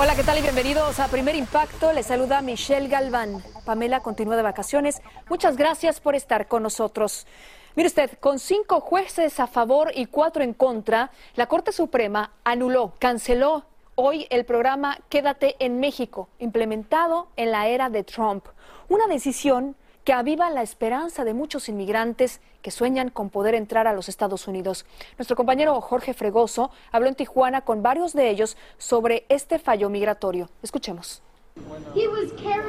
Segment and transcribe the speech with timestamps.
[0.00, 1.92] Hola, ¿qué tal y bienvenidos a Primer Impacto?
[1.92, 3.42] Les saluda Michelle Galván.
[3.64, 5.02] Pamela continúa de vacaciones.
[5.28, 7.26] Muchas gracias por estar con nosotros.
[7.74, 12.94] Mire usted, con cinco jueces a favor y cuatro en contra, la Corte Suprema anuló,
[13.00, 13.64] canceló
[13.96, 18.46] hoy el programa Quédate en México, implementado en la era de Trump.
[18.88, 19.74] Una decisión
[20.08, 24.48] que aviva la esperanza de muchos inmigrantes que sueñan con poder entrar a los Estados
[24.48, 24.86] Unidos.
[25.18, 30.48] Nuestro compañero Jorge Fregoso habló en Tijuana con varios de ellos sobre este fallo migratorio.
[30.62, 31.22] Escuchemos.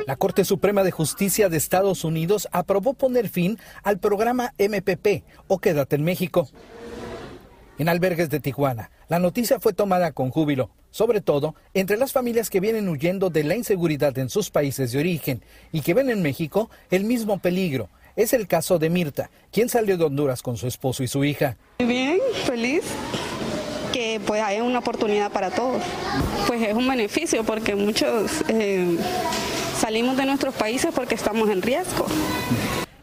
[0.06, 5.60] La Corte Suprema de Justicia de Estados Unidos aprobó poner fin al programa MPP o
[5.60, 6.50] Quédate en México.
[7.78, 12.52] En albergues de Tijuana, la noticia fue tomada con júbilo, sobre todo entre las familias
[12.52, 16.22] que vienen huyendo de la inseguridad en sus países de origen y que ven en
[16.22, 17.90] México el mismo peligro.
[18.16, 21.58] Es el caso de Mirta, quien salió de Honduras con su esposo y su hija.
[21.80, 22.84] Bien, feliz
[23.92, 25.82] que pues haya una oportunidad para todos.
[26.46, 28.96] Pues es un beneficio porque muchos eh,
[29.80, 32.06] salimos de nuestros países porque estamos en riesgo.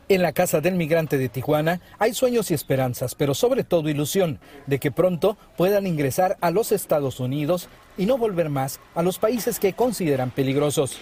[0.09, 4.39] En la Casa del Migrante de Tijuana hay sueños y esperanzas, pero sobre todo ilusión
[4.67, 9.19] de que pronto puedan ingresar a los Estados Unidos y no volver más a los
[9.19, 10.97] países que consideran peligrosos.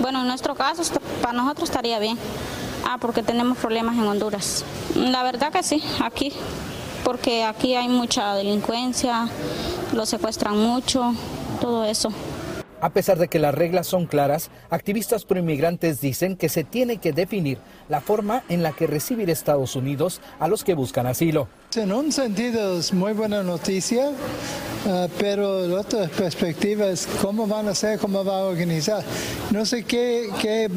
[0.00, 0.82] Bueno, en nuestro caso,
[1.20, 2.16] para nosotros estaría bien.
[2.86, 4.64] Ah, porque tenemos problemas en Honduras.
[4.94, 6.32] La verdad que sí, aquí,
[7.02, 9.26] porque aquí hay mucha delincuencia,
[9.92, 11.12] lo secuestran mucho,
[11.60, 12.10] todo eso.
[12.84, 17.14] A pesar de que las reglas son claras, activistas pro-inmigrantes dicen que se tiene que
[17.14, 17.56] definir
[17.88, 21.48] la forma en la que recibir Estados Unidos a los que buscan asilo.
[21.76, 27.68] En un sentido es muy buena noticia, uh, pero la otra perspectiva es cómo van
[27.68, 29.02] a ser, cómo va a organizar.
[29.50, 30.68] No sé qué, qué,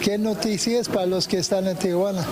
[0.00, 2.24] qué noticias para los que están en Tijuana,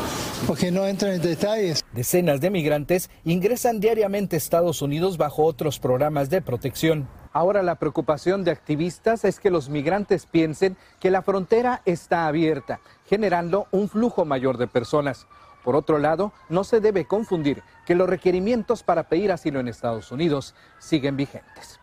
[0.47, 1.83] porque no entran en detalles.
[1.93, 7.09] Decenas de migrantes ingresan diariamente a Estados Unidos bajo otros programas de protección.
[7.33, 12.81] Ahora la preocupación de activistas es que los migrantes piensen que la frontera está abierta,
[13.07, 15.29] generando un flujo mayor de personas.
[15.63, 20.11] Por otro lado, no se debe confundir que los requerimientos para pedir asilo en Estados
[20.11, 21.79] Unidos siguen vigentes.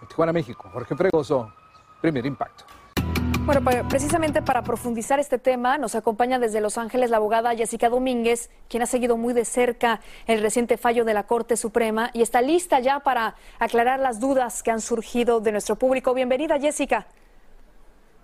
[0.00, 1.52] En Tijuana, México, Jorge Fregoso,
[2.00, 2.64] primer impacto.
[3.44, 3.60] Bueno,
[3.90, 8.82] precisamente para profundizar este tema, nos acompaña desde Los Ángeles la abogada Jessica Domínguez, quien
[8.82, 12.80] ha seguido muy de cerca el reciente fallo de la Corte Suprema y está lista
[12.80, 16.14] ya para aclarar las dudas que han surgido de nuestro público.
[16.14, 17.06] Bienvenida, Jessica.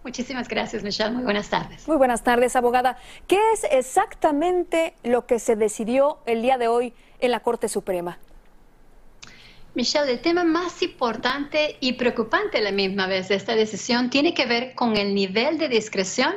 [0.04, 1.10] Muchísimas gracias, Michelle.
[1.10, 1.86] Muy buenas tardes.
[1.86, 2.96] Muy buenas tardes, abogada.
[3.26, 8.18] ¿Qué es exactamente lo que se decidió el día de hoy en la Corte Suprema?
[9.74, 14.44] Michelle, el tema más importante y preocupante la misma vez de esta decisión tiene que
[14.44, 16.34] ver con el nivel de discreción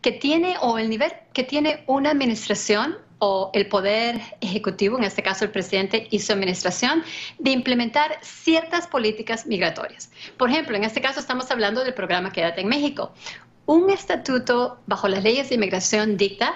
[0.00, 5.24] que tiene o el nivel que tiene una administración o el poder ejecutivo, en este
[5.24, 7.02] caso el presidente y su administración,
[7.40, 10.12] de implementar ciertas políticas migratorias.
[10.36, 13.12] Por ejemplo, en este caso estamos hablando del programa Quédate en México.
[13.64, 16.54] Un estatuto bajo las leyes de inmigración dicta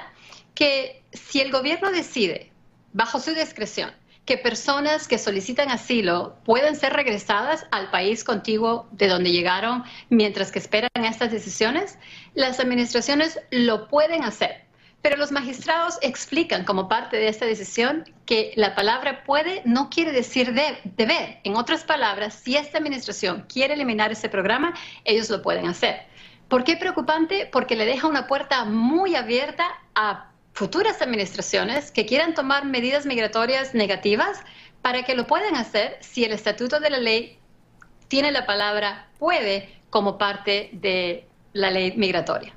[0.55, 2.53] que si el gobierno decide,
[2.93, 3.91] bajo su discreción,
[4.31, 10.53] que personas que solicitan asilo pueden ser regresadas al país contiguo de donde llegaron mientras
[10.53, 11.99] que esperan estas decisiones,
[12.35, 14.67] las administraciones lo pueden hacer.
[15.03, 20.13] Pero los magistrados explican como parte de esta decisión que la palabra puede no quiere
[20.13, 21.41] decir de, deber.
[21.43, 24.75] En otras palabras, si esta administración quiere eliminar ese programa,
[25.05, 26.07] ellos lo pueden hacer.
[26.47, 27.49] ¿Por qué preocupante?
[27.51, 29.67] Porque le deja una puerta muy abierta
[29.97, 34.41] a futuras administraciones que quieran tomar medidas migratorias negativas
[34.83, 37.39] para que lo puedan hacer si el estatuto de la ley
[38.09, 42.53] tiene la palabra puede como parte de la ley migratoria.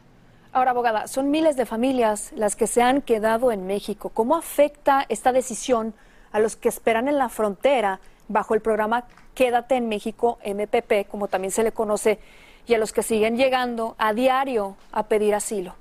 [0.51, 4.09] Ahora, abogada, son miles de familias las que se han quedado en México.
[4.09, 5.95] ¿Cómo afecta esta decisión
[6.31, 11.27] a los que esperan en la frontera bajo el programa Quédate en México, MPP, como
[11.27, 12.19] también se le conoce,
[12.67, 15.75] y a los que siguen llegando a diario a pedir asilo?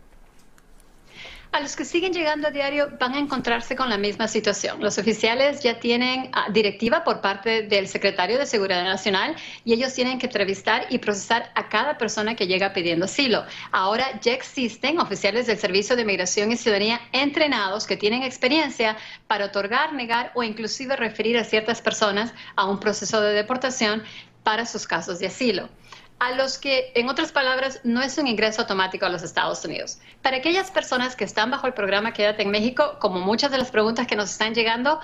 [1.53, 4.81] A los que siguen llegando a diario van a encontrarse con la misma situación.
[4.81, 9.93] Los oficiales ya tienen ah, directiva por parte del secretario de Seguridad Nacional y ellos
[9.93, 13.45] tienen que entrevistar y procesar a cada persona que llega pidiendo asilo.
[13.71, 18.97] Ahora ya existen oficiales del Servicio de Migración y Ciudadanía entrenados que tienen experiencia
[19.27, 24.03] para otorgar, negar o inclusive referir a ciertas personas a un proceso de deportación
[24.43, 25.69] para sus casos de asilo.
[26.23, 29.99] A los que, en otras palabras, no es un ingreso automático a los Estados Unidos.
[30.23, 33.73] Para aquellas personas que están bajo el programa Quédate en México, como muchas de las
[33.73, 35.01] preguntas que nos están llegando,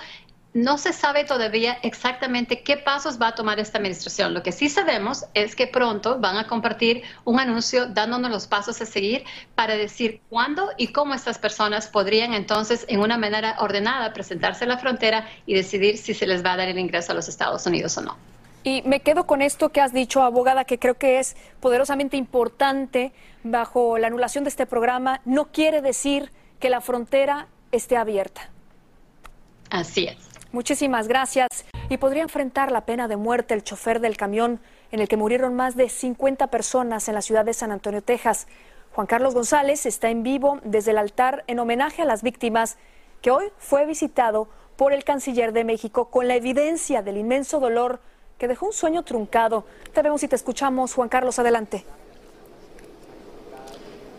[0.53, 4.33] no se sabe todavía exactamente qué pasos va a tomar esta administración.
[4.33, 8.81] Lo que sí sabemos es que pronto van a compartir un anuncio dándonos los pasos
[8.81, 9.25] a seguir
[9.55, 14.67] para decir cuándo y cómo estas personas podrían entonces, en una manera ordenada, presentarse a
[14.67, 17.65] la frontera y decidir si se les va a dar el ingreso a los Estados
[17.65, 18.38] Unidos o no.
[18.63, 23.13] Y me quedo con esto que has dicho, abogada, que creo que es poderosamente importante
[23.43, 25.21] bajo la anulación de este programa.
[25.25, 28.49] No quiere decir que la frontera esté abierta.
[29.69, 30.17] Así es.
[30.51, 31.47] Muchísimas gracias.
[31.89, 34.59] Y podría enfrentar la pena de muerte el chofer del camión
[34.91, 38.47] en el que murieron más de 50 personas en la ciudad de San Antonio, Texas.
[38.93, 42.77] Juan Carlos González está en vivo desde el altar en homenaje a las víctimas
[43.21, 48.01] que hoy fue visitado por el canciller de México con la evidencia del inmenso dolor
[48.39, 49.65] que dejó un sueño truncado.
[49.93, 51.83] Te vemos y te escuchamos, Juan Carlos, adelante.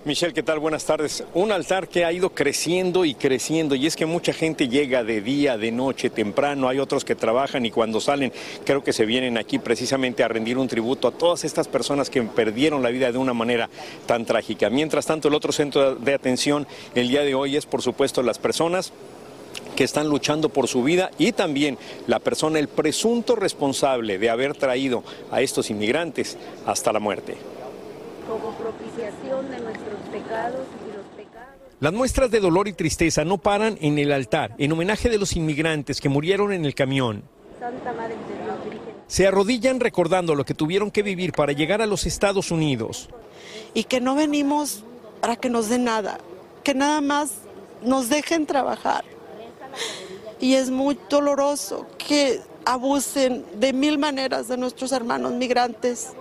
[0.04, 0.58] Michelle, ¿qué tal?
[0.58, 1.24] Buenas tardes.
[1.34, 5.20] Un altar que ha ido creciendo y creciendo y es que mucha gente llega de
[5.20, 8.32] día, de noche, temprano, hay otros que trabajan y cuando salen
[8.64, 12.22] creo que se vienen aquí precisamente a rendir un tributo a todas estas personas que
[12.22, 13.68] perdieron la vida de una manera
[14.06, 14.70] tan trágica.
[14.70, 18.38] Mientras tanto, el otro centro de atención el día de hoy es por supuesto las
[18.38, 18.94] personas
[19.80, 24.54] que están luchando por su vida y también la persona, el presunto responsable de haber
[24.54, 26.36] traído a estos inmigrantes
[26.66, 27.38] hasta la muerte.
[28.28, 31.54] Como propiciación de nuestros pecados y los pecados.
[31.80, 35.34] Las muestras de dolor y tristeza no paran en el altar, en homenaje de los
[35.34, 37.22] inmigrantes que murieron en el camión.
[39.06, 43.08] Se arrodillan recordando lo que tuvieron que vivir para llegar a los Estados Unidos.
[43.72, 44.84] Y que no venimos
[45.22, 46.18] para que nos den nada,
[46.64, 47.32] que nada más
[47.82, 49.04] nos dejen trabajar
[50.40, 56.12] y es muy doloroso que abusen de mil maneras de nuestros hermanos migrantes.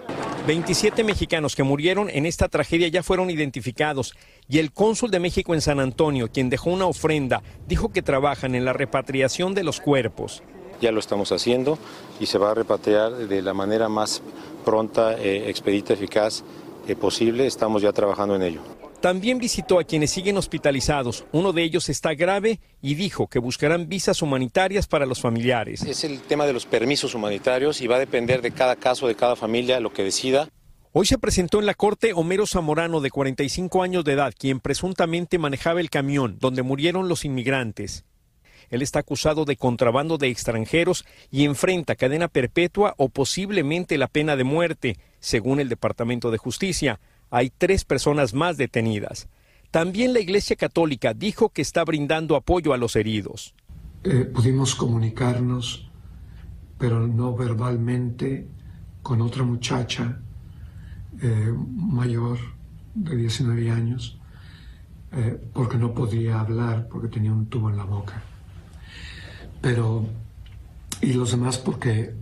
[0.48, 4.16] 27 mexicanos que murieron en esta tragedia ya fueron identificados
[4.48, 8.56] y el cónsul de México en San Antonio, quien dejó una ofrenda, dijo que trabajan
[8.56, 10.42] en la repatriación de los cuerpos.
[10.81, 11.78] Ya lo estamos haciendo
[12.19, 14.22] y se va a repatriar de la manera más
[14.63, 16.44] pronta, eh, expedita, eficaz
[16.88, 17.45] eh, posible.
[17.45, 18.79] Estamos ya trabajando en ello.
[19.01, 21.25] También visitó a quienes siguen hospitalizados.
[21.31, 25.84] Uno de ellos está grave y dijo que buscarán visas humanitarias para los familiares.
[25.84, 29.16] Es el tema de los permisos humanitarios y va a depender de cada caso, de
[29.16, 30.50] cada familia, lo que decida.
[30.92, 35.38] Hoy se presentó en la corte Homero Zamorano, de 45 años de edad, quien presuntamente
[35.38, 38.04] manejaba el camión donde murieron los inmigrantes.
[38.69, 44.36] Él está acusado de contrabando de extranjeros y enfrenta cadena perpetua o posiblemente la pena
[44.36, 47.00] de muerte, según el Departamento de Justicia
[47.30, 49.28] hay tres personas más detenidas.
[49.72, 53.54] También la Iglesia Católica dijo que está brindando apoyo a los heridos.
[54.04, 55.90] Eh, pudimos comunicarnos,
[56.78, 58.48] pero no verbalmente,
[59.04, 60.20] con otra muchacha
[61.22, 62.40] eh, mayor
[62.96, 64.18] de 19 años,
[65.12, 68.24] eh, porque no podía hablar, porque tenía un tubo en la boca.
[69.62, 70.06] Pero,
[71.02, 72.16] y los demás porque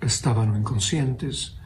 [0.00, 1.56] estaban inconscientes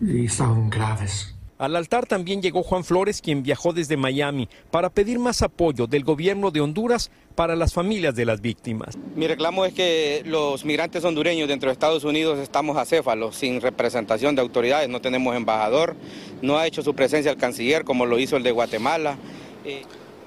[0.00, 1.36] y estaban graves.
[1.58, 6.04] Al altar también llegó Juan Flores, quien viajó desde Miami para pedir más apoyo del
[6.04, 8.98] gobierno de Honduras para las familias de las víctimas.
[9.14, 14.34] Mi reclamo es que los migrantes hondureños dentro de Estados Unidos estamos acéfalos, sin representación
[14.34, 15.96] de autoridades, no tenemos embajador,
[16.42, 19.16] no ha hecho su presencia el canciller como lo hizo el de Guatemala.
[19.64, 19.82] Eh,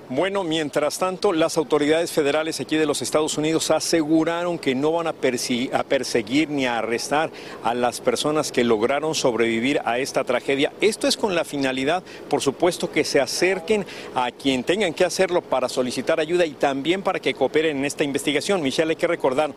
[0.09, 5.05] bueno, mientras tanto, las autoridades federales aquí de los Estados Unidos aseguraron que no van
[5.05, 7.29] a, perseguir ni a arrestar
[7.63, 10.73] a las personas que lograron sobrevivir a esta tragedia.
[10.81, 13.85] Esto es con la finalidad, por supuesto, que se acerquen
[14.15, 18.03] a quien tengan que hacerlo para solicitar ayuda y también para que cooperen en esta
[18.03, 18.63] investigación.
[18.63, 19.53] Michelle, hay que recordar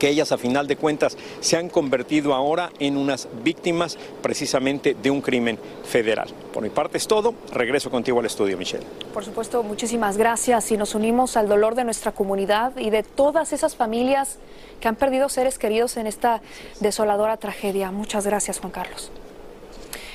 [0.00, 5.10] que ellas a final de cuentas se han convertido ahora en unas víctimas precisamente de
[5.12, 6.28] un crimen federal.
[6.52, 7.34] Por mi parte es todo.
[7.52, 8.84] Regreso contigo al estudio, Michelle.
[9.14, 13.52] Por supuesto, muchísimas gracias y nos unimos al dolor de nuestra comunidad y de todas
[13.52, 14.38] esas familias
[14.80, 16.40] que han perdido seres queridos en esta
[16.80, 17.92] desoladora tragedia.
[17.92, 19.12] Muchas gracias, Juan Carlos.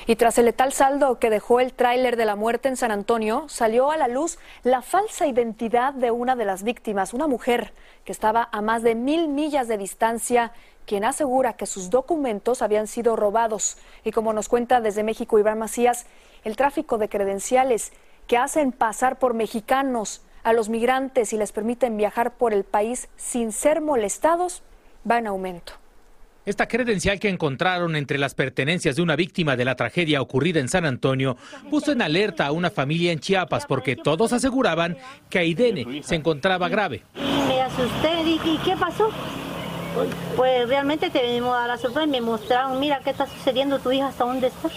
[0.07, 3.45] Y tras el letal saldo que dejó el tráiler de la muerte en San Antonio,
[3.47, 8.11] salió a la luz la falsa identidad de una de las víctimas, una mujer que
[8.11, 10.51] estaba a más de mil millas de distancia,
[10.85, 13.77] quien asegura que sus documentos habían sido robados.
[14.03, 16.05] Y como nos cuenta desde México Iván Macías,
[16.43, 17.91] el tráfico de credenciales
[18.27, 23.09] que hacen pasar por mexicanos a los migrantes y les permiten viajar por el país
[23.17, 24.61] sin ser molestados
[25.09, 25.73] va en aumento.
[26.45, 30.69] Esta credencial que encontraron entre las pertenencias de una víctima de la tragedia ocurrida en
[30.69, 31.37] San Antonio
[31.71, 34.95] puso en alerta a una familia en Chiapas porque todos aseguraban
[35.29, 37.03] que Aidene se encontraba grave.
[37.47, 39.09] Me asusté, dije, ¿y qué pasó?
[40.35, 43.93] pues realmente te venimos a la sorpresa y me mostraron, mira qué está sucediendo, tu
[43.93, 44.69] hija hasta dónde está.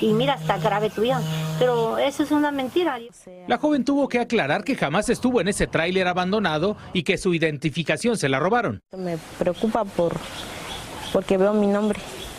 [0.00, 1.20] Y mira, está grave tu hija.
[1.58, 2.98] Pero eso es una mentira.
[3.46, 7.32] La joven tuvo que aclarar que jamás estuvo en ese tráiler abandonado y que su
[7.32, 8.82] identificación se la robaron.
[8.96, 10.16] Me preocupa por
[11.12, 11.98] porque veo mi nombre.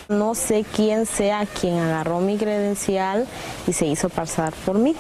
[0.09, 3.27] No sé quién sea quien agarró mi credencial
[3.67, 4.95] y se hizo pasar por mí.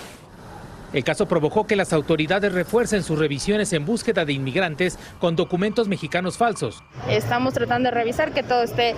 [0.93, 5.87] El caso provocó que las autoridades refuercen sus revisiones en búsqueda de inmigrantes con documentos
[5.87, 6.81] mexicanos falsos.
[7.09, 8.95] Estamos tratando de revisar que todo esté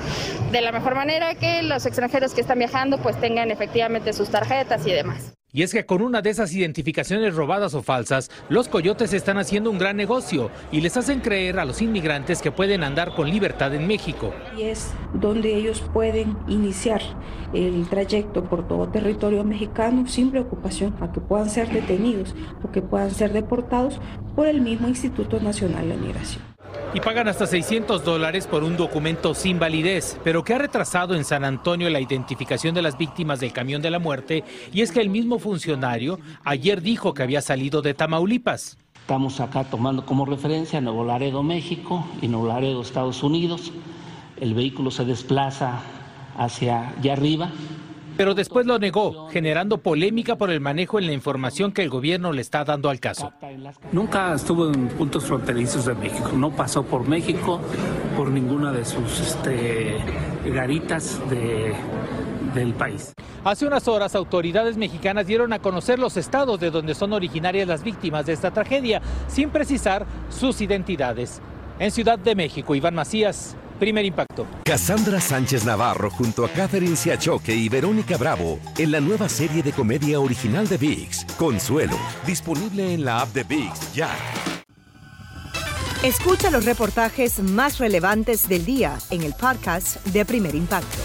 [0.52, 4.86] de la mejor manera, que los extranjeros que están viajando pues tengan efectivamente sus tarjetas
[4.86, 5.34] y demás.
[5.52, 9.72] Y es que con una de esas identificaciones robadas o falsas, los coyotes están haciendo
[9.72, 13.74] un gran negocio y les hacen creer a los inmigrantes que pueden andar con libertad
[13.74, 14.32] en México.
[14.56, 17.02] Y es donde ellos pueden iniciar
[17.52, 22.84] el trayecto por todo territorio mexicano sin preocupación a que puedan ser detenidos o que
[22.84, 24.00] puedan ser deportados
[24.36, 26.49] por el mismo Instituto Nacional de Migración
[26.94, 31.24] y pagan hasta 600 dólares por un documento sin validez, pero que ha retrasado en
[31.24, 34.44] San Antonio la identificación de las víctimas del camión de la muerte.
[34.74, 38.78] Y es que el mismo funcionario ayer dijo que había salido de Tamaulipas.
[39.02, 43.72] Estamos acá tomando como referencia Nuevo Laredo, México y Nuevo Laredo, Estados Unidos.
[44.40, 45.82] El vehículo se desplaza
[46.38, 47.52] hacia allá arriba
[48.20, 52.34] pero después lo negó, generando polémica por el manejo en la información que el gobierno
[52.34, 53.32] le está dando al caso.
[53.94, 57.62] Nunca estuvo en puntos fronterizos de México, no pasó por México,
[58.18, 60.00] por ninguna de sus este,
[60.44, 61.74] garitas de,
[62.54, 63.14] del país.
[63.46, 67.84] Hace unas horas, autoridades mexicanas dieron a conocer los estados de donde son originarias las
[67.84, 71.42] víctimas de esta tragedia, sin precisar sus identidades.
[71.80, 74.46] En Ciudad de México, Iván Macías, Primer impacto.
[74.66, 79.72] Cassandra Sánchez Navarro junto a Catherine Siachoque y Verónica Bravo en la nueva serie de
[79.72, 84.10] comedia original de VIX, Consuelo, disponible en la app de VIX ya.
[86.04, 91.00] Escucha los reportajes más relevantes del día en el podcast de Primer Impacto.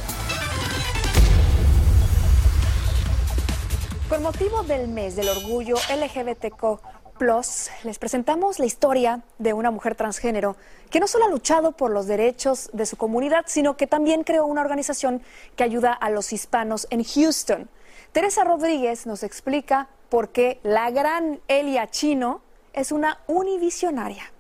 [4.09, 6.81] Con motivo del mes del orgullo LGBTQ,
[7.19, 10.57] Plus, les presentamos la historia de una mujer transgénero
[10.91, 14.47] que no solo ha luchado por los derechos de su comunidad, sino que también creó
[14.47, 15.23] una organización
[15.55, 17.69] que ayuda a los hispanos en Houston.
[18.11, 22.43] Teresa Rodríguez nos explica por qué la gran Elia Chino
[22.73, 24.34] es una univisionaria.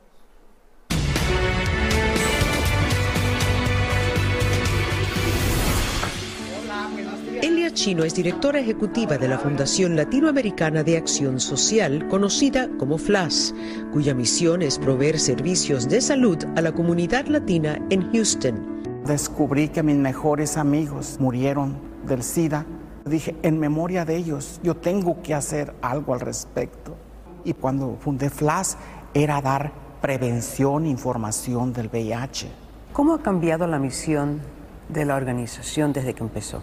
[7.44, 13.54] Elia Chino es directora ejecutiva de la Fundación Latinoamericana de Acción Social, conocida como FLAS,
[13.92, 19.04] cuya misión es proveer servicios de salud a la comunidad latina en Houston.
[19.04, 22.64] Descubrí que mis mejores amigos murieron del SIDA.
[23.04, 26.96] Dije, en memoria de ellos, yo tengo que hacer algo al respecto.
[27.44, 28.78] Y cuando fundé FLAS
[29.12, 29.70] era dar
[30.00, 32.48] prevención e información del VIH.
[32.94, 34.40] ¿Cómo ha cambiado la misión
[34.88, 36.62] de la organización desde que empezó?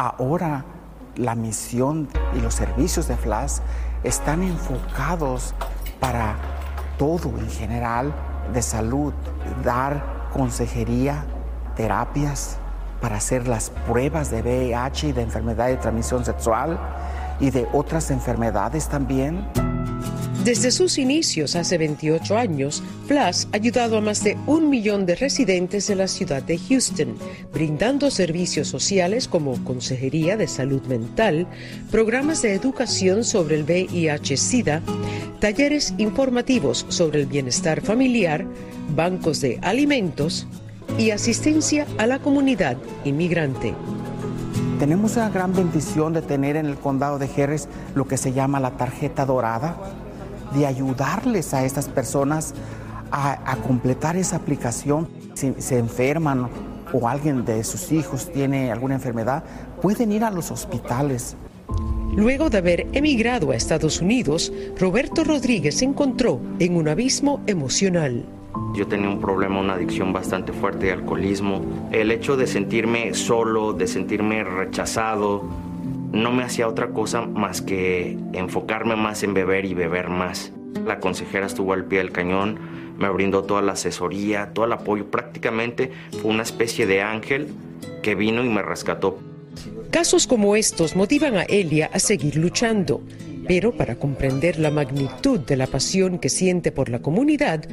[0.00, 0.64] Ahora
[1.16, 3.62] la misión y los servicios de FLAS
[4.04, 5.56] están enfocados
[5.98, 6.36] para
[6.98, 8.14] todo en general
[8.54, 9.12] de salud,
[9.64, 11.24] dar consejería,
[11.74, 12.58] terapias
[13.00, 16.78] para hacer las pruebas de VIH y de enfermedad de transmisión sexual
[17.40, 19.48] y de otras enfermedades también.
[20.44, 25.16] Desde sus inicios hace 28 años, Plus ha ayudado a más de un millón de
[25.16, 27.16] residentes de la ciudad de Houston,
[27.52, 31.48] brindando servicios sociales como consejería de salud mental,
[31.90, 34.80] programas de educación sobre el VIH-Sida,
[35.40, 38.46] talleres informativos sobre el bienestar familiar,
[38.94, 40.46] bancos de alimentos
[40.98, 43.74] y asistencia a la comunidad inmigrante.
[44.78, 48.60] Tenemos una gran bendición de tener en el condado de Jerez lo que se llama
[48.60, 49.76] la tarjeta dorada
[50.54, 52.54] de ayudarles a estas personas
[53.10, 55.08] a, completar esa aplicación.
[55.34, 56.48] Si se enferman
[56.92, 59.44] o alguien de sus hijos tiene alguna enfermedad,
[59.80, 61.36] pueden ir a los hospitales.
[62.14, 68.24] Luego de haber emigrado a Estados Unidos, Roberto Rodríguez se encontró en un abismo emocional.
[68.74, 71.60] Yo tenía un problema, una adicción bastante fuerte de alcoholismo.
[71.92, 75.44] El hecho de sentirme solo, de sentirme rechazado,
[76.12, 80.52] no me hacía otra cosa más que enfocarme más en beber y beber más.
[80.86, 82.58] La consejera estuvo al pie del cañón,
[82.98, 85.10] me brindó toda la asesoría, todo el apoyo.
[85.10, 87.48] Prácticamente fue una especie de ángel
[88.02, 89.18] que vino y me rescató.
[89.90, 93.00] Casos como estos motivan a Elia a seguir luchando,
[93.46, 97.64] pero para comprender la magnitud de la pasión que siente por la comunidad,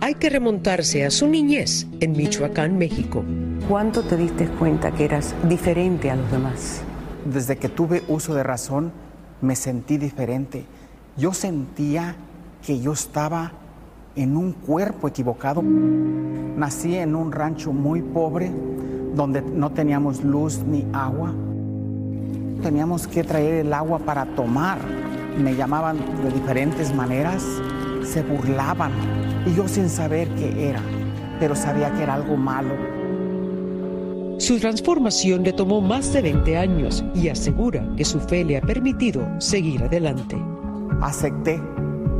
[0.00, 3.24] hay que remontarse a su niñez en Michoacán, México.
[3.68, 6.82] ¿Cuánto te diste cuenta que eras diferente a los demás?
[7.24, 8.92] Desde que tuve uso de razón,
[9.40, 10.64] me sentí diferente.
[11.16, 12.16] Yo sentía
[12.64, 13.52] que yo estaba
[14.16, 15.62] en un cuerpo equivocado.
[15.62, 18.50] Nací en un rancho muy pobre
[19.14, 21.32] donde no teníamos luz ni agua.
[22.62, 24.78] Teníamos que traer el agua para tomar.
[25.38, 27.44] Me llamaban de diferentes maneras,
[28.04, 28.92] se burlaban
[29.46, 30.80] y yo sin saber qué era,
[31.40, 33.03] pero sabía que era algo malo.
[34.38, 38.60] Su transformación le tomó más de 20 años y asegura que su fe le ha
[38.60, 40.36] permitido seguir adelante.
[41.00, 41.62] Acepté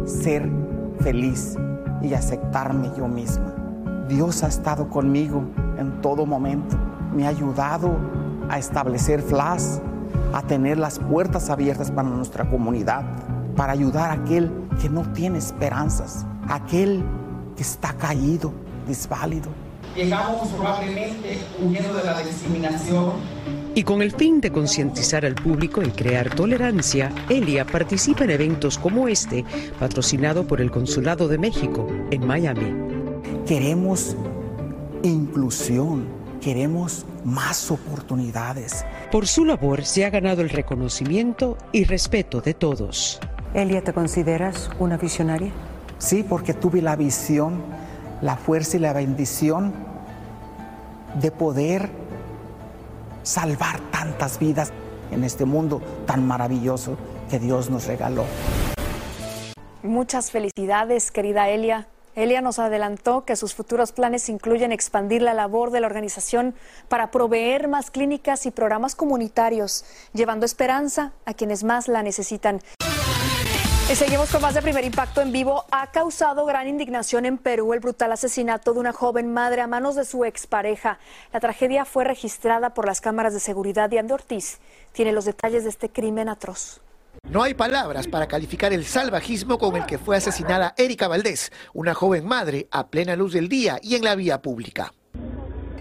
[0.04, 0.48] ser
[1.00, 1.56] feliz
[2.02, 3.52] y aceptarme yo misma.
[4.08, 5.42] Dios ha estado conmigo
[5.76, 6.76] en todo momento.
[7.12, 7.96] Me ha ayudado
[8.48, 9.82] a establecer FLAS,
[10.32, 13.04] a tener las puertas abiertas para nuestra comunidad,
[13.56, 17.02] para ayudar a aquel que no tiene esperanzas, aquel
[17.56, 18.52] que está caído,
[18.86, 19.63] desválido.
[19.96, 23.12] Llegamos probablemente huyendo de la discriminación.
[23.76, 28.76] Y con el fin de concientizar al público y crear tolerancia, Elia participa en eventos
[28.76, 29.44] como este,
[29.78, 32.74] patrocinado por el Consulado de México en Miami.
[33.46, 34.16] Queremos
[35.04, 36.06] inclusión,
[36.40, 38.84] queremos más oportunidades.
[39.12, 43.20] Por su labor se ha ganado el reconocimiento y respeto de todos.
[43.54, 45.52] Elia, ¿te consideras una visionaria?
[45.98, 47.62] Sí, porque tuve la visión,
[48.20, 49.72] la fuerza y la bendición
[51.20, 51.90] de poder
[53.22, 54.72] salvar tantas vidas
[55.10, 56.96] en este mundo tan maravilloso
[57.30, 58.24] que Dios nos regaló.
[59.82, 61.88] Muchas felicidades, querida Elia.
[62.14, 66.54] Elia nos adelantó que sus futuros planes incluyen expandir la labor de la organización
[66.88, 72.60] para proveer más clínicas y programas comunitarios, llevando esperanza a quienes más la necesitan.
[73.92, 75.66] Seguimos con más de primer impacto en vivo.
[75.70, 79.94] Ha causado gran indignación en Perú el brutal asesinato de una joven madre a manos
[79.94, 80.98] de su expareja.
[81.32, 84.58] La tragedia fue registrada por las cámaras de seguridad Andy Ortiz
[84.92, 86.80] tiene los detalles de este crimen atroz.
[87.28, 91.94] No hay palabras para calificar el salvajismo con el que fue asesinada Erika Valdés, una
[91.94, 94.92] joven madre a plena luz del día y en la vía pública.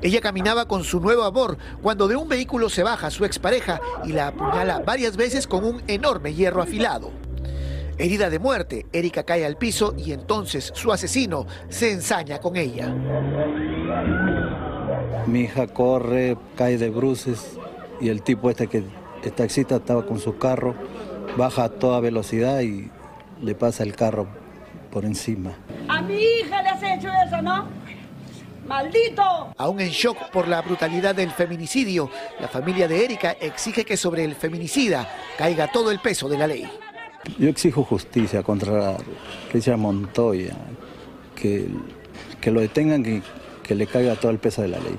[0.03, 4.11] Ella caminaba con su nuevo amor cuando de un vehículo se baja su expareja y
[4.11, 7.11] la apuñala varias veces con un enorme hierro afilado.
[7.97, 12.93] Herida de muerte, Erika cae al piso y entonces su asesino se ensaña con ella.
[15.27, 17.57] Mi hija corre, cae de bruces
[18.01, 18.83] y el tipo este que
[19.23, 20.75] el taxista estaba con su carro,
[21.37, 22.89] baja a toda velocidad y
[23.41, 24.27] le pasa el carro
[24.91, 25.51] por encima.
[25.87, 27.67] A mi hija le has hecho eso, ¿no?
[28.67, 29.53] ¡Maldito!
[29.57, 34.23] Aún en shock por la brutalidad del feminicidio, la familia de Erika exige que sobre
[34.23, 36.69] el feminicida caiga todo el peso de la ley.
[37.37, 38.97] Yo exijo justicia contra
[39.51, 40.55] Richard Montoya,
[41.35, 41.67] que,
[42.41, 43.21] que lo detengan y
[43.63, 44.97] que le caiga todo el peso de la ley.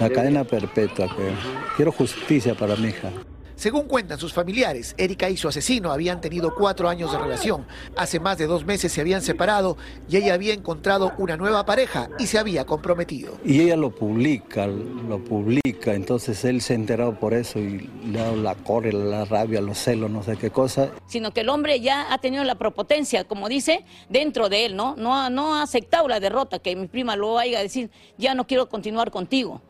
[0.00, 1.30] La cadena perpetua, que
[1.76, 3.10] quiero justicia para mi hija.
[3.56, 7.64] Según cuentan sus familiares, Erika y su asesino habían tenido cuatro años de relación.
[7.96, 9.76] Hace más de dos meses se habían separado
[10.08, 13.38] y ella había encontrado una nueva pareja y se había comprometido.
[13.44, 18.20] Y ella lo publica, lo publica, entonces él se ha enterado por eso y le
[18.20, 20.90] ha dado la corre, la rabia, los celos, no sé qué cosa.
[21.06, 24.96] Sino que el hombre ya ha tenido la propotencia, como dice, dentro de él, ¿no?
[24.96, 28.34] No ha, no ha aceptado la derrota, que mi prima lo vaya a decir, ya
[28.34, 29.62] no quiero continuar contigo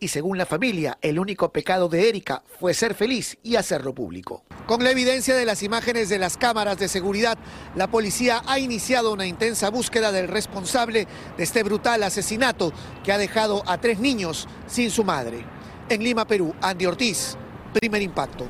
[0.00, 4.44] y según la familia, el único pecado de Erika fue ser feliz y hacerlo público.
[4.66, 7.38] Con la evidencia de las imágenes de las cámaras de seguridad,
[7.74, 11.06] la policía ha iniciado una intensa búsqueda del responsable
[11.36, 15.44] de este brutal asesinato que ha dejado a tres niños sin su madre.
[15.88, 17.36] En Lima, Perú, Andy Ortiz,
[17.72, 18.46] primer impacto.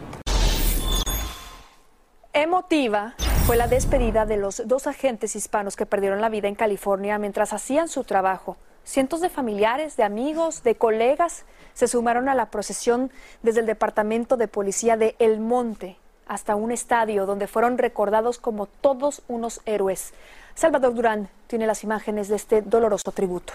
[2.33, 3.15] Emotiva
[3.47, 7.53] fue la despedida de los dos agentes hispanos que perdieron la vida en California mientras
[7.53, 8.57] hacían su trabajo.
[8.89, 13.11] Cientos de familiares, de amigos, de colegas se sumaron a la procesión
[13.43, 18.65] desde el Departamento de Policía de El Monte hasta un estadio donde fueron recordados como
[18.65, 20.15] todos unos héroes.
[20.55, 23.53] Salvador Durán tiene las imágenes de este doloroso tributo.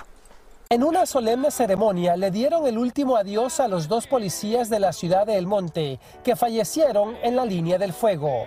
[0.70, 4.94] En una solemne ceremonia le dieron el último adiós a los dos policías de la
[4.94, 8.46] ciudad de El Monte que fallecieron en la línea del fuego.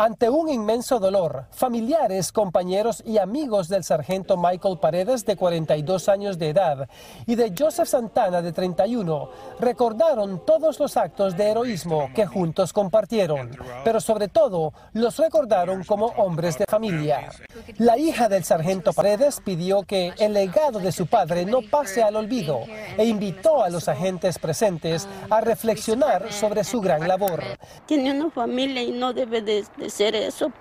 [0.00, 6.38] Ante un inmenso dolor, familiares, compañeros y amigos del sargento Michael Paredes, de 42 años
[6.38, 6.88] de edad,
[7.26, 13.50] y de Joseph Santana, de 31, recordaron todos los actos de heroísmo que juntos compartieron,
[13.84, 17.28] pero sobre todo los recordaron como hombres de familia.
[17.76, 22.16] La hija del sargento Paredes pidió que el legado de su padre no pase al
[22.16, 22.60] olvido
[22.96, 27.42] e invitó a los agentes presentes a reflexionar sobre su gran labor.
[27.84, 29.58] Tiene una familia y no debe de
[29.90, 30.52] ser eso.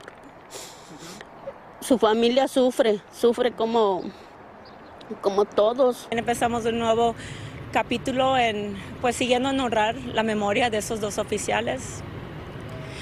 [1.82, 4.04] Su familia sufre, sufre como,
[5.22, 6.08] como todos.
[6.12, 7.16] Empezamos un nuevo
[7.72, 12.02] capítulo en, pues siguiendo honrar la memoria de esos dos oficiales.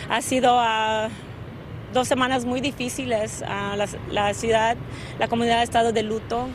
[0.10, 1.10] Ha sido uh,
[1.94, 3.42] dos semanas muy difíciles.
[3.42, 4.78] la, la ciudad,
[5.20, 6.48] la comunidad ha estado de luto.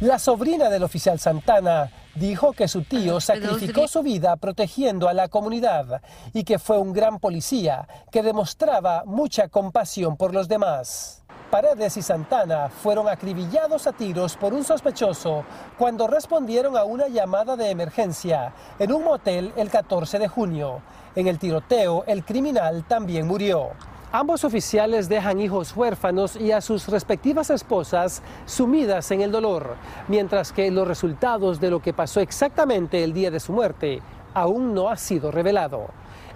[0.00, 5.28] La sobrina del oficial Santana dijo que su tío sacrificó su vida protegiendo a la
[5.28, 6.02] comunidad
[6.32, 11.22] y que fue un gran policía que demostraba mucha compasión por los demás.
[11.48, 15.44] Paredes y Santana fueron acribillados a tiros por un sospechoso
[15.78, 20.82] cuando respondieron a una llamada de emergencia en un motel el 14 de junio.
[21.14, 23.70] En el tiroteo, el criminal también murió.
[24.16, 29.74] Ambos oficiales dejan hijos huérfanos y a sus respectivas esposas sumidas en el dolor,
[30.06, 34.00] mientras que los resultados de lo que pasó exactamente el día de su muerte
[34.32, 35.88] aún no ha sido revelado.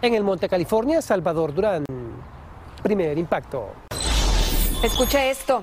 [0.02, 1.84] En el Monte California, Salvador Durán.
[2.82, 3.68] Primer impacto.
[4.82, 5.62] Escuche esto.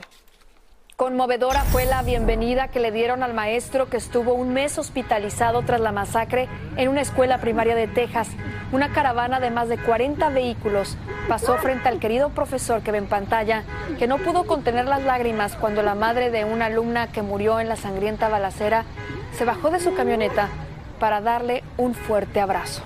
[0.96, 5.82] Conmovedora fue la bienvenida que le dieron al maestro que estuvo un mes hospitalizado tras
[5.82, 8.30] la masacre en una escuela primaria de Texas.
[8.72, 13.08] Una caravana de más de 40 vehículos pasó frente al querido profesor que ve en
[13.08, 13.64] pantalla,
[14.00, 17.68] que no pudo contener las lágrimas cuando la madre de una alumna que murió en
[17.68, 18.86] la sangrienta balacera
[19.34, 20.48] se bajó de su camioneta
[20.98, 22.84] para darle un fuerte abrazo.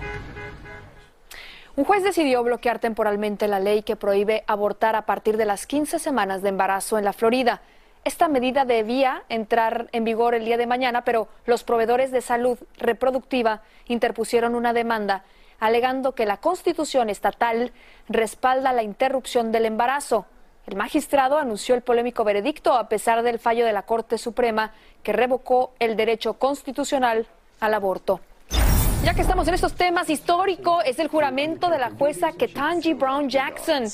[1.76, 6.00] Un juez decidió bloquear temporalmente la ley que prohíbe abortar a partir de las 15
[6.00, 7.62] semanas de embarazo en la Florida.
[8.06, 12.58] Esta medida debía entrar en vigor el día de mañana, pero los proveedores de salud
[12.78, 15.24] reproductiva interpusieron una demanda
[15.60, 17.74] alegando que la Constitución estatal
[18.08, 20.26] respalda la interrupción del embarazo.
[20.68, 24.72] El magistrado anunció el polémico veredicto a pesar del fallo de la Corte Suprema
[25.04, 27.28] que revocó el derecho constitucional
[27.60, 28.22] al aborto.
[29.04, 33.30] Ya que estamos en estos temas históricos, es el juramento de la jueza Ketanji Brown
[33.30, 33.86] Jackson,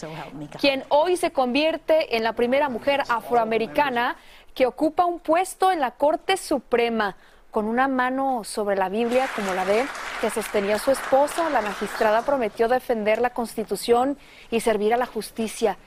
[0.60, 4.16] quien hoy se convierte en la primera mujer afroamericana
[4.56, 7.16] que ocupa un puesto en la Corte Suprema.
[7.52, 9.86] Con una mano sobre la Biblia, como la ve,
[10.22, 14.18] que sostenía su esposa, la magistrada prometió defender la Constitución
[14.50, 15.78] y servir a la justicia.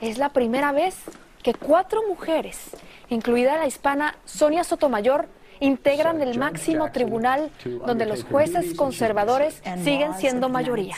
[0.00, 0.96] Es la primera vez
[1.42, 2.70] que cuatro mujeres,
[3.10, 5.28] incluida la hispana Sonia Sotomayor,
[5.60, 7.50] integran el máximo tribunal
[7.86, 10.96] donde los jueces conservadores siguen siendo mayoría.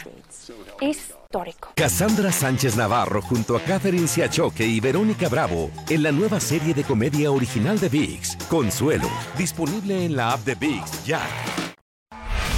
[0.80, 1.70] Histórico.
[1.76, 6.82] Cassandra Sánchez Navarro junto a Catherine Siachoque y Verónica Bravo en la nueva serie de
[6.82, 11.20] comedia original de VIX, Consuelo, disponible en la app de VIX ya.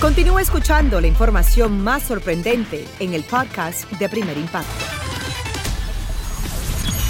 [0.00, 5.01] Continúa escuchando la información más sorprendente en el podcast de Primer Impacto.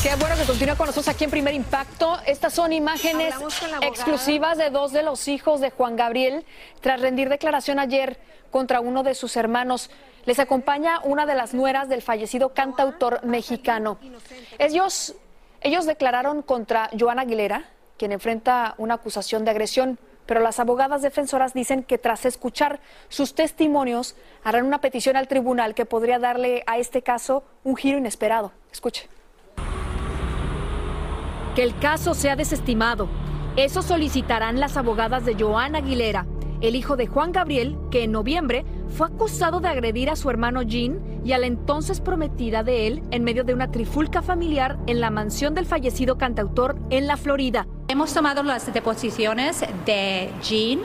[0.03, 2.19] Qué bueno que continúa con nosotros aquí en Primer Impacto.
[2.27, 3.37] Estas son imágenes
[3.83, 6.45] exclusivas de dos de los hijos de Juan Gabriel
[6.81, 8.19] tras rendir declaración ayer
[8.51, 9.91] contra uno de sus hermanos.
[10.25, 13.97] Les acompaña una de las nueras del fallecido cantautor mexicano.
[14.59, 15.15] Ellos,
[15.61, 21.55] ellos declararon contra Joan Aguilera, quien enfrenta una acusación de agresión, pero las abogadas defensoras
[21.55, 26.79] dicen que tras escuchar sus testimonios harán una petición al tribunal que podría darle a
[26.79, 28.51] este caso un giro inesperado.
[28.73, 29.09] Escuche
[31.55, 33.09] que el caso sea desestimado.
[33.57, 36.27] Eso solicitarán las abogadas de Joan Aguilera,
[36.63, 40.63] el hijo de Juan Gabriel, que en noviembre fue acusado de agredir a su hermano
[40.63, 45.01] Jean y a la entonces prometida de él en medio de una trifulca familiar en
[45.01, 47.67] la mansión del fallecido cantautor en la Florida.
[47.89, 50.81] Hemos tomado las deposiciones de Jean,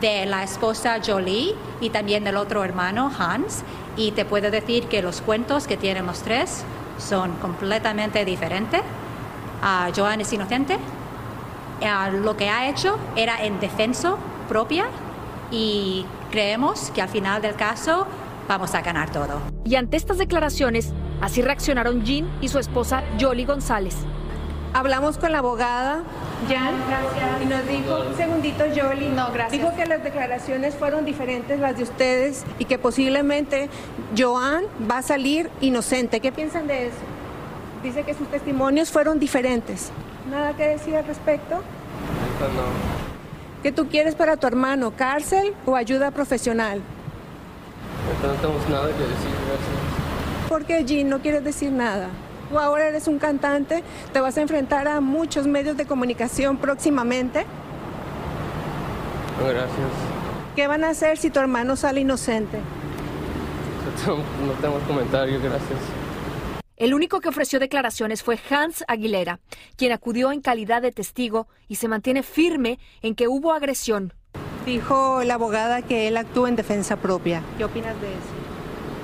[0.00, 3.64] de la esposa Jolie y también del otro hermano Hans
[3.96, 6.64] y te puedo decir que los cuentos que tienen los tres
[6.98, 8.82] son completamente diferentes
[9.94, 10.78] Joan es inocente.
[11.80, 14.16] Uh, lo que ha hecho era en defensa
[14.48, 14.86] propia
[15.50, 18.06] y creemos que al final del caso
[18.48, 19.40] vamos a ganar todo.
[19.64, 23.96] Y ante estas declaraciones, así reaccionaron Jean y su esposa Jolie González.
[24.72, 26.02] Hablamos con la abogada
[26.48, 26.74] Jan
[27.42, 29.52] y nos dijo, un segundito Jolie, no, gracias.
[29.52, 33.70] dijo que las declaraciones fueron diferentes las de ustedes y que posiblemente
[34.16, 36.20] Joan va a salir inocente.
[36.20, 36.96] ¿Qué piensan de eso?
[37.86, 39.90] Dice que sus testimonios fueron diferentes.
[40.30, 41.62] ¿Nada que decir al respecto?
[43.62, 44.92] ¿Qué tú quieres para tu hermano?
[44.96, 46.80] ¿Cárcel o ayuda profesional?
[48.22, 50.48] no tenemos nada que decir, gracias.
[50.48, 52.08] ¿Por qué, Jean, no quieres decir nada?
[52.50, 57.46] Tú ahora eres un cantante, te vas a enfrentar a muchos medios de comunicación próximamente.
[59.40, 59.70] gracias.
[60.54, 62.58] ¿Qué van a hacer si tu hermano sale inocente?
[64.06, 66.05] No tenemos comentarios, gracias.
[66.76, 69.40] El único que ofreció declaraciones fue Hans Aguilera,
[69.76, 74.12] quien acudió en calidad de testigo y se mantiene firme en que hubo agresión.
[74.66, 77.42] Dijo la abogada que él actuó en defensa propia.
[77.56, 78.18] ¿Qué opinas de eso?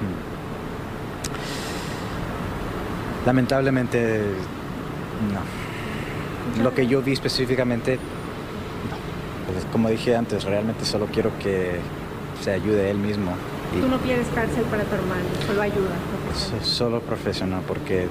[0.02, 0.16] Hmm.
[3.26, 4.20] Lamentablemente,
[5.32, 5.40] no.
[6.62, 8.00] Lo que yo vi específicamente, no.
[9.50, 11.80] Pues, como dije antes, realmente solo quiero que
[12.42, 13.34] se ayude él mismo
[13.80, 15.96] Tú no quieres cárcel para tu hermano, solo ayuda.
[16.62, 18.06] Solo profesional, porque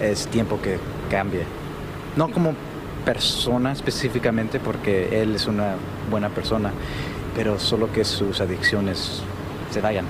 [0.00, 0.78] es tiempo que
[1.10, 1.44] cambie.
[2.16, 2.54] No como
[3.04, 5.74] persona específicamente, porque él es una
[6.10, 6.72] buena persona,
[7.34, 9.22] pero solo que sus adicciones
[9.70, 10.06] se vayan,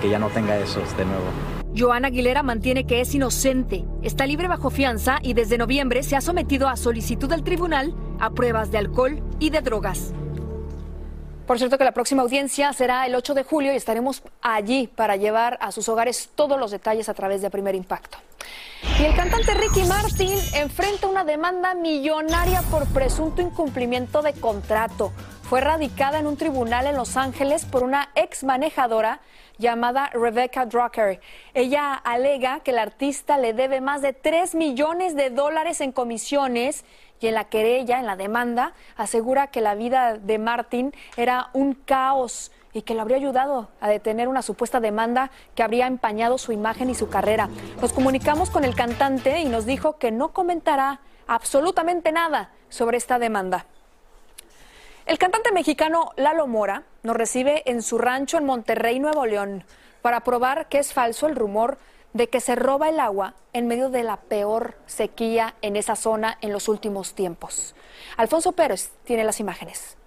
[0.00, 1.24] que ya no tenga esos de nuevo.
[1.76, 6.22] Joana Aguilera mantiene que es inocente, está libre bajo fianza y desde noviembre se ha
[6.22, 10.14] sometido a solicitud del tribunal a pruebas de alcohol y de drogas.
[11.46, 15.14] Por cierto que la próxima audiencia será el 8 de julio y estaremos allí para
[15.14, 18.18] llevar a sus hogares todos los detalles a través de Primer Impacto.
[18.98, 25.12] Y el cantante Ricky Martin enfrenta una demanda millonaria por presunto incumplimiento de contrato.
[25.42, 29.20] Fue radicada en un tribunal en Los Ángeles por una ex manejadora
[29.58, 31.20] llamada Rebecca Drucker.
[31.54, 36.84] Ella alega que el artista le debe más de 3 millones de dólares en comisiones
[37.20, 41.74] y en la querella, en la demanda, asegura que la vida de Martin era un
[41.74, 46.52] caos y que lo habría ayudado a detener una supuesta demanda que habría empañado su
[46.52, 47.48] imagen y su carrera.
[47.80, 53.18] Nos comunicamos con el cantante y nos dijo que no comentará absolutamente nada sobre esta
[53.18, 53.64] demanda.
[55.06, 59.64] El cantante mexicano Lalo Mora nos recibe en su rancho en Monterrey, Nuevo León,
[60.02, 61.78] para probar que es falso el rumor
[62.16, 66.38] de que se roba el agua en medio de la peor sequía en esa zona
[66.40, 67.74] en los últimos tiempos.
[68.16, 69.98] Alfonso Pérez tiene las imágenes.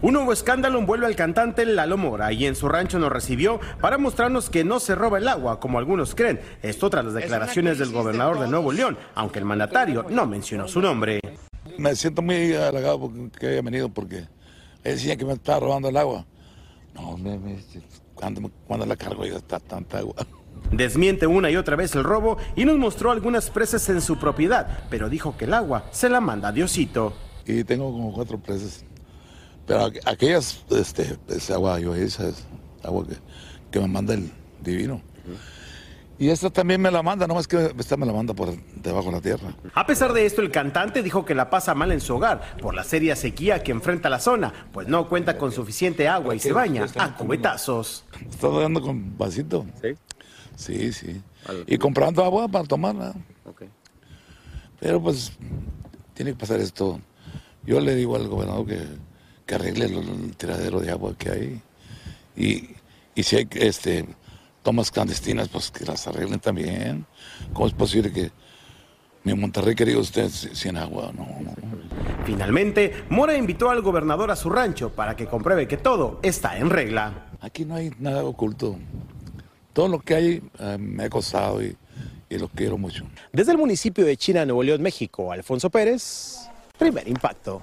[0.00, 3.98] Un nuevo escándalo envuelve al cantante Lalo Mora y en su rancho nos recibió para
[3.98, 6.40] mostrarnos que no se roba el agua, como algunos creen.
[6.62, 10.80] Esto tras las declaraciones del gobernador de Nuevo León, aunque el mandatario no mencionó su
[10.80, 11.20] nombre.
[11.76, 14.28] Me siento muy halagado porque haya venido porque él
[14.84, 16.24] decía que me estaba robando el agua.
[16.94, 17.58] No, me, me,
[18.14, 20.14] cuando, cuando la cargo ya está tanta agua.
[20.72, 24.84] Desmiente una y otra vez el robo y nos mostró algunas presas en su propiedad,
[24.88, 27.12] pero dijo que el agua se la manda Diosito.
[27.44, 28.84] Y tengo como cuatro presas.
[29.66, 32.46] Pero aquellas, este, esa agua yo esa es
[32.82, 33.16] agua que,
[33.70, 35.02] que me manda el divino.
[36.20, 39.12] Y esta también me la manda, nomás que esta me la manda por debajo de
[39.12, 39.54] la tierra.
[39.72, 42.74] A pesar de esto, el cantante dijo que la pasa mal en su hogar por
[42.74, 46.52] la seria sequía que enfrenta la zona, pues no cuenta con suficiente agua y se
[46.52, 48.04] baña a cubetazos.
[48.28, 49.64] Está dando con vasito.
[49.80, 49.94] Sí.
[50.60, 51.22] Sí, sí.
[51.66, 53.14] Y comprando agua para tomarla.
[54.78, 55.32] Pero pues
[56.12, 57.00] tiene que pasar esto.
[57.64, 58.82] Yo le digo al gobernador que,
[59.46, 61.62] que arregle el, tiradero de agua que hay.
[62.36, 62.76] Y,
[63.14, 64.04] y si hay este,
[64.62, 67.06] tomas clandestinas, pues que las arreglen también.
[67.54, 68.30] ¿Cómo es posible que
[69.24, 71.10] mi Monterrey, querido usted, sin agua?
[71.16, 71.54] No, no.
[72.26, 76.68] Finalmente, Mora invitó al gobernador a su rancho para que compruebe que todo está en
[76.68, 77.30] regla.
[77.40, 78.76] Aquí no hay nada oculto
[79.72, 81.76] todo lo que hay eh, me ha costado y,
[82.28, 83.04] y lo quiero mucho.
[83.32, 87.62] Desde el municipio de China, Nuevo León, México, Alfonso Pérez, primer impacto.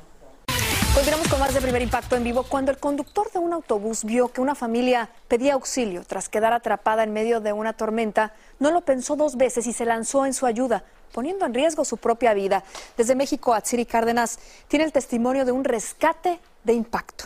[0.94, 2.42] Continuamos con más de primer impacto en vivo.
[2.42, 7.04] Cuando el conductor de un autobús vio que una familia pedía auxilio tras quedar atrapada
[7.04, 10.48] en medio de una tormenta, no lo pensó dos veces y se lanzó en su
[10.48, 12.64] ayuda, poniendo en riesgo su propia vida.
[12.98, 17.26] Desde México, Atsiri Cárdenas tiene el testimonio de un rescate de impacto.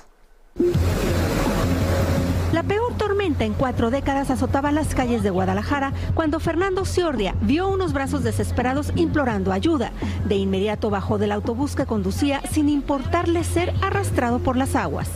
[2.52, 2.98] La peor
[3.40, 8.92] en cuatro décadas azotaba las calles de Guadalajara cuando Fernando Ciordia vio unos brazos desesperados
[8.96, 9.92] implorando ayuda.
[10.28, 15.10] De inmediato bajó del autobús que conducía sin importarle ser arrastrado por las aguas.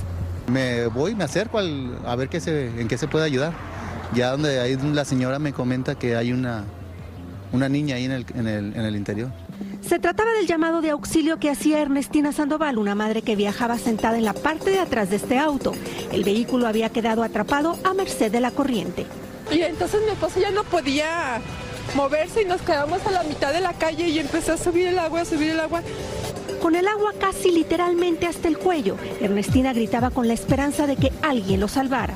[0.47, 3.53] Me voy, me acerco a ver qué se, en qué se puede ayudar.
[4.13, 6.63] Ya donde ahí la señora me comenta que hay una,
[7.51, 9.29] niña ahí en el interior.
[9.87, 14.17] Se trataba del llamado de auxilio que hacía Ernestina Sandoval, una madre que viajaba sentada
[14.17, 15.73] en la parte de atrás de este auto.
[16.11, 19.05] El vehículo había quedado atrapado a merced de la corriente.
[19.51, 21.39] Y entonces mi esposo ya no podía
[21.95, 24.97] moverse y nos quedamos a la mitad de la calle y empezó a subir el
[24.97, 25.83] agua, a subir el agua.
[26.59, 31.11] Con el agua casi literalmente hasta el cuello, Ernestina gritaba con la esperanza de que
[31.21, 32.15] alguien lo salvara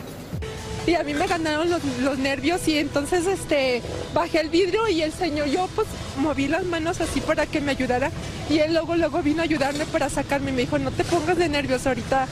[0.90, 5.04] y a mí me ganaron los, los, nervios y entonces este bajé el vidrio y
[5.04, 8.10] el señor yo pues moví las manos así para que me ayudara
[8.50, 11.38] y él luego luego vino a ayudarme para sacarme y me dijo no te pongas
[11.38, 12.28] de nervios ahorita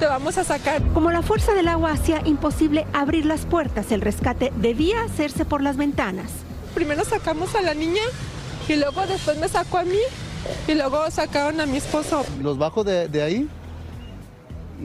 [0.00, 0.82] te vamos a sacar.
[0.94, 5.62] Como la fuerza del agua hacía imposible abrir las puertas, el rescate debía hacerse por
[5.62, 6.30] las ventanas.
[6.74, 8.00] Primero sacamos a la niña
[8.66, 9.98] y luego después me sacó a mí
[10.66, 12.24] y luego sacaron a mi esposo.
[12.42, 13.48] Los bajo de, de ahí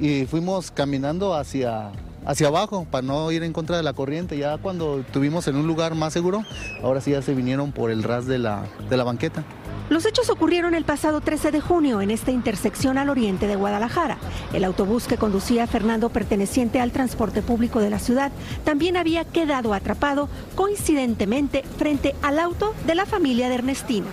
[0.01, 1.91] y fuimos caminando hacia
[2.25, 4.38] hacia abajo para no ir en contra de la corriente.
[4.38, 6.43] Ya cuando estuvimos en un lugar más seguro,
[6.83, 9.43] ahora sí ya se vinieron por el ras de la, de la banqueta.
[9.88, 14.17] Los hechos ocurrieron el pasado 13 de junio en esta intersección al oriente de Guadalajara.
[14.51, 18.31] El autobús que conducía Fernando perteneciente al transporte público de la ciudad
[18.63, 24.07] también había quedado atrapado coincidentemente frente al auto de la familia de Ernestina.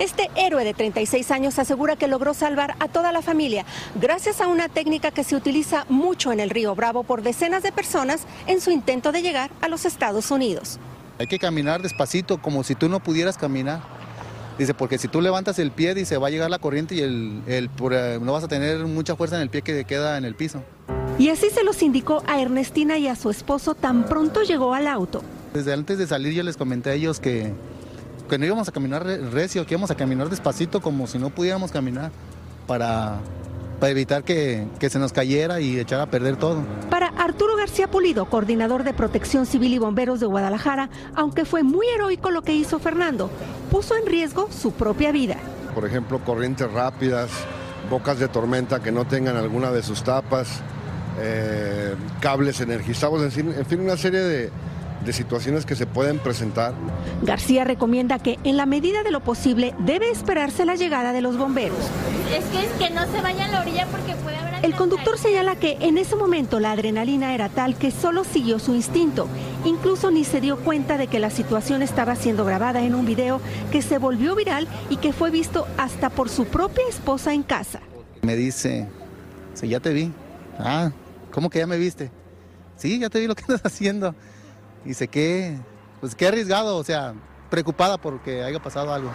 [0.00, 4.48] Este héroe de 36 años asegura que logró salvar a toda la familia gracias a
[4.48, 8.60] una técnica que se utiliza mucho en el río Bravo por decenas de personas en
[8.60, 10.80] su intento de llegar a los Estados Unidos.
[11.20, 13.82] Hay que caminar despacito, como si tú no pudieras caminar.
[14.58, 17.42] Dice, porque si tú levantas el pie, dice, va a llegar la corriente y el,
[17.46, 20.34] el, eh, no vas a tener mucha fuerza en el pie que queda en el
[20.34, 20.62] piso.
[21.20, 24.88] Y así se los indicó a Ernestina y a su esposo tan pronto llegó al
[24.88, 25.22] auto.
[25.52, 27.52] Desde antes de salir yo les comenté a ellos que,
[28.28, 31.70] que no íbamos a caminar recio, que íbamos a caminar despacito como si no pudiéramos
[31.70, 32.10] caminar
[32.66, 33.18] para
[33.80, 36.62] para evitar que, que, se nos cayera y echar a perder todo.
[36.90, 41.86] Para Arturo García Pulido, coordinador de Protección Civil y Bomberos de Guadalajara, aunque fue muy
[41.88, 43.30] heroico lo que hizo Fernando,
[43.70, 45.36] puso en riesgo su propia vida.
[45.74, 47.30] Por ejemplo, corrientes rápidas,
[47.90, 50.60] bocas de tormenta que no tengan alguna de sus tapas,
[51.20, 54.50] eh, cables energizados, en fin, una serie de,
[55.04, 56.72] de situaciones que se pueden presentar.
[57.22, 61.36] García recomienda que en la medida de lo posible debe esperarse la llegada de los
[61.36, 61.78] bomberos.
[62.32, 64.64] Es que, es que no se vaya a la orilla porque puede haber...
[64.64, 68.74] El conductor señala que en ese momento la adrenalina era tal que solo siguió su
[68.74, 69.28] instinto.
[69.64, 73.42] Incluso ni se dio cuenta de que la situación estaba siendo grabada en un video
[73.70, 77.80] que se volvió viral y que fue visto hasta por su propia esposa en casa.
[78.22, 78.88] Me dice,
[79.52, 80.10] sí, ya te vi.
[80.58, 80.92] Ah,
[81.30, 82.10] ¿cómo que ya me viste?
[82.76, 84.14] Sí, ya te vi lo que estás haciendo.
[84.84, 85.56] Dice que,
[86.00, 87.14] pues qué arriesgado, o sea,
[87.50, 89.10] preocupada porque haya pasado algo.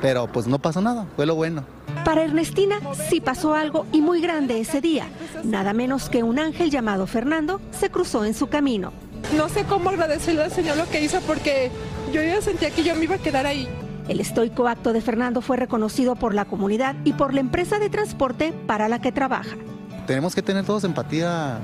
[0.00, 1.64] Pero pues no pasó nada, fue lo bueno.
[2.04, 5.08] Para Ernestina sí pasó algo y muy grande ese día.
[5.42, 8.92] Nada menos que un ángel llamado Fernando se cruzó en su camino.
[9.36, 11.70] No sé cómo agradecerle al Señor lo que hizo porque
[12.12, 13.68] yo ya sentía que yo me iba a quedar ahí.
[14.08, 17.90] El estoico acto de Fernando fue reconocido por la comunidad y por la empresa de
[17.90, 19.56] transporte para la que trabaja.
[20.06, 21.58] Tenemos que tener todos empatía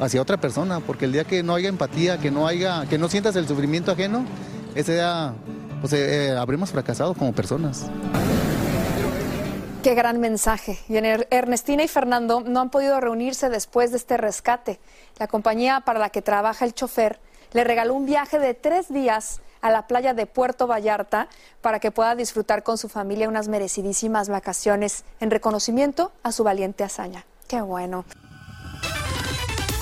[0.00, 3.08] hacia otra persona, porque el día que no haya empatía, que no haya, que no
[3.08, 4.24] sientas el sufrimiento ajeno,
[4.74, 5.34] ese día
[5.80, 7.86] pues, eh, eh, habremos fracasado como personas.
[9.82, 10.78] Qué gran mensaje.
[10.88, 14.80] Y Ernestina y Fernando no han podido reunirse después de este rescate.
[15.18, 17.20] La compañía para la que trabaja el chofer
[17.52, 21.28] le regaló un viaje de tres días a la playa de Puerto Vallarta
[21.60, 26.82] para que pueda disfrutar con su familia unas merecidísimas vacaciones en reconocimiento a su valiente
[26.82, 27.26] hazaña.
[27.46, 28.06] Qué bueno.